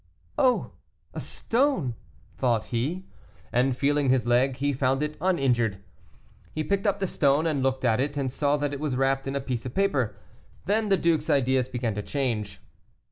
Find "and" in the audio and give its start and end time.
3.53-3.77, 7.45-7.61, 8.17-8.31